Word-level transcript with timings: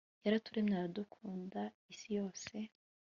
yaraturemye 0.23 0.75
aradukunda, 0.77 1.61
isi 1.91 2.09
yose 2.17 2.55